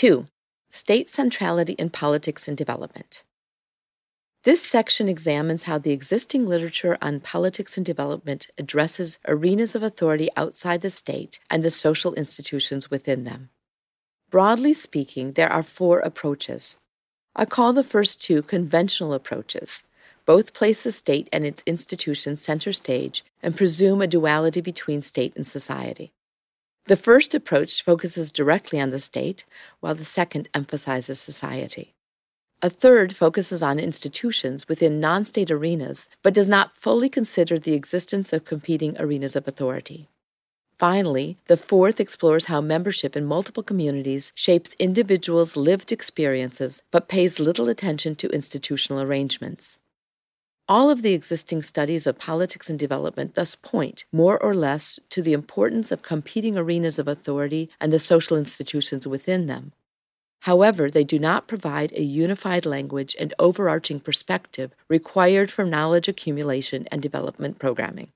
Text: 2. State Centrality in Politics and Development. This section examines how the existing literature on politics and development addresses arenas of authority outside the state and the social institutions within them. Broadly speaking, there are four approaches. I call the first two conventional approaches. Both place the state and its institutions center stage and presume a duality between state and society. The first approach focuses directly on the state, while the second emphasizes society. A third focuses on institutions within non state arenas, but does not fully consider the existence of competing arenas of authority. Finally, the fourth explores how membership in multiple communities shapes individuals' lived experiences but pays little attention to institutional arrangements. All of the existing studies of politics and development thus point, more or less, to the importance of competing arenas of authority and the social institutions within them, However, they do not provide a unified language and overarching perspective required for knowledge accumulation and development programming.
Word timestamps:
2. 0.00 0.26
State 0.70 1.10
Centrality 1.10 1.74
in 1.74 1.90
Politics 1.90 2.48
and 2.48 2.56
Development. 2.56 3.22
This 4.44 4.64
section 4.64 5.10
examines 5.10 5.64
how 5.64 5.76
the 5.76 5.90
existing 5.90 6.46
literature 6.46 6.96
on 7.02 7.20
politics 7.20 7.76
and 7.76 7.84
development 7.84 8.46
addresses 8.56 9.18
arenas 9.28 9.74
of 9.74 9.82
authority 9.82 10.30
outside 10.38 10.80
the 10.80 10.90
state 10.90 11.38
and 11.50 11.62
the 11.62 11.70
social 11.70 12.14
institutions 12.14 12.90
within 12.90 13.24
them. 13.24 13.50
Broadly 14.30 14.72
speaking, 14.72 15.32
there 15.32 15.52
are 15.52 15.62
four 15.62 15.98
approaches. 15.98 16.78
I 17.36 17.44
call 17.44 17.74
the 17.74 17.84
first 17.84 18.24
two 18.24 18.40
conventional 18.40 19.12
approaches. 19.12 19.84
Both 20.24 20.54
place 20.54 20.84
the 20.84 20.92
state 20.92 21.28
and 21.30 21.44
its 21.44 21.62
institutions 21.66 22.40
center 22.40 22.72
stage 22.72 23.22
and 23.42 23.54
presume 23.54 24.00
a 24.00 24.06
duality 24.06 24.62
between 24.62 25.02
state 25.02 25.36
and 25.36 25.46
society. 25.46 26.14
The 26.90 26.96
first 26.96 27.34
approach 27.34 27.84
focuses 27.84 28.32
directly 28.32 28.80
on 28.80 28.90
the 28.90 28.98
state, 28.98 29.44
while 29.78 29.94
the 29.94 30.04
second 30.04 30.48
emphasizes 30.52 31.20
society. 31.20 31.94
A 32.62 32.68
third 32.68 33.14
focuses 33.14 33.62
on 33.62 33.78
institutions 33.78 34.66
within 34.66 34.98
non 34.98 35.22
state 35.22 35.52
arenas, 35.52 36.08
but 36.24 36.34
does 36.34 36.48
not 36.48 36.74
fully 36.74 37.08
consider 37.08 37.60
the 37.60 37.74
existence 37.74 38.32
of 38.32 38.44
competing 38.44 38.96
arenas 38.98 39.36
of 39.36 39.46
authority. 39.46 40.08
Finally, 40.78 41.38
the 41.46 41.56
fourth 41.56 42.00
explores 42.00 42.46
how 42.46 42.60
membership 42.60 43.14
in 43.14 43.24
multiple 43.24 43.62
communities 43.62 44.32
shapes 44.34 44.74
individuals' 44.80 45.56
lived 45.56 45.92
experiences 45.92 46.82
but 46.90 47.06
pays 47.06 47.38
little 47.38 47.68
attention 47.68 48.16
to 48.16 48.28
institutional 48.30 49.00
arrangements. 49.00 49.78
All 50.70 50.88
of 50.88 51.02
the 51.02 51.14
existing 51.14 51.62
studies 51.62 52.06
of 52.06 52.18
politics 52.18 52.70
and 52.70 52.78
development 52.78 53.34
thus 53.34 53.56
point, 53.56 54.04
more 54.12 54.40
or 54.40 54.54
less, 54.54 55.00
to 55.10 55.20
the 55.20 55.32
importance 55.32 55.90
of 55.90 56.02
competing 56.02 56.56
arenas 56.56 56.98
of 56.98 57.08
authority 57.08 57.68
and 57.80 57.92
the 57.92 57.98
social 57.98 58.36
institutions 58.36 59.06
within 59.06 59.48
them, 59.48 59.72
However, 60.44 60.90
they 60.90 61.04
do 61.04 61.18
not 61.18 61.46
provide 61.46 61.92
a 61.92 62.02
unified 62.02 62.64
language 62.64 63.14
and 63.20 63.34
overarching 63.38 64.00
perspective 64.00 64.74
required 64.88 65.50
for 65.50 65.64
knowledge 65.64 66.08
accumulation 66.08 66.88
and 66.90 67.02
development 67.02 67.58
programming. 67.58 68.08